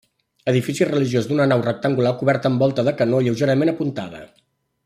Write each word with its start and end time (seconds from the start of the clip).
Edifici 0.51 0.87
religiós 0.91 1.27
d'una 1.31 1.47
nau 1.51 1.61
rectangular, 1.67 2.15
coberta 2.23 2.51
amb 2.53 2.65
volta 2.67 2.89
de 2.91 2.97
canó 3.03 3.23
lleugerament 3.27 3.75
apuntada. 3.75 4.27